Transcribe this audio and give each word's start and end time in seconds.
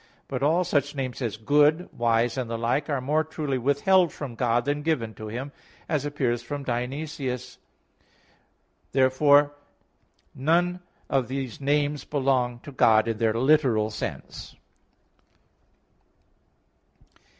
But 0.27 0.41
all 0.41 0.63
such 0.63 0.95
names 0.95 1.21
as 1.21 1.37
"good," 1.37 1.87
"wise," 1.95 2.35
and 2.35 2.49
the 2.49 2.57
like 2.57 2.89
are 2.89 3.01
more 3.01 3.23
truly 3.23 3.59
withheld 3.59 4.11
from 4.11 4.33
God 4.33 4.65
than 4.65 4.81
given 4.81 5.13
to 5.13 5.27
Him; 5.27 5.51
as 5.87 6.07
appears 6.07 6.41
from 6.41 6.63
Dionysius 6.63 7.43
says 7.43 7.57
(Coel. 7.57 8.03
Hier. 8.09 8.31
ii). 8.31 8.89
Therefore 8.93 9.55
none 10.33 10.79
of 11.07 11.27
these 11.27 11.61
names 11.61 12.03
belong 12.03 12.59
to 12.61 12.71
God 12.71 13.07
in 13.07 13.19
their 13.19 13.35
literal 13.35 13.91
sense. 13.91 14.55